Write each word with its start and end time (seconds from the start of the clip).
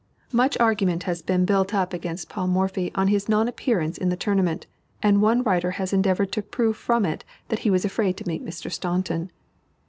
Much 0.31 0.57
argument 0.57 1.03
has 1.03 1.21
been 1.21 1.45
built 1.45 1.75
up 1.75 1.93
against 1.93 2.27
Paul 2.27 2.47
Morphy 2.47 2.91
on 2.95 3.09
his 3.09 3.29
non 3.29 3.47
appearance 3.47 3.99
in 3.99 4.09
the 4.09 4.15
tournament, 4.17 4.65
and 5.03 5.21
one 5.21 5.43
writer 5.43 5.69
has 5.77 5.93
endeavored 5.93 6.31
to 6.31 6.41
prove 6.41 6.75
from 6.75 7.05
it 7.05 7.23
that 7.49 7.59
he 7.59 7.69
was 7.69 7.85
afraid 7.85 8.17
to 8.17 8.27
meet 8.27 8.43
Mr. 8.43 8.71
Staunton. 8.71 9.29